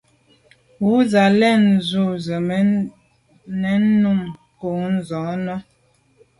[0.83, 2.57] Wù z’a lèn ju ze me
[3.59, 4.71] te num nko’
[5.07, 5.55] tshan à.